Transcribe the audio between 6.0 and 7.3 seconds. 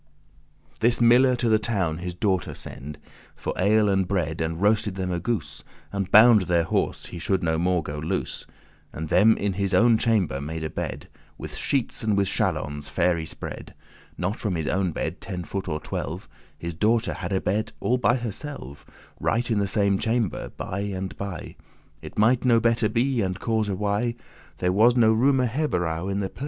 bound their horse, he